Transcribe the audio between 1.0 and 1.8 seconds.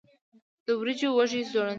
وږی ځوړند وي.